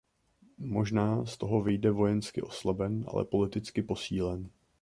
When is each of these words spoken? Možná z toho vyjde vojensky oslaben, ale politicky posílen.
Možná 0.57 1.25
z 1.25 1.37
toho 1.37 1.61
vyjde 1.61 1.91
vojensky 1.91 2.41
oslaben, 2.41 3.05
ale 3.07 3.25
politicky 3.25 3.83
posílen. 3.83 4.49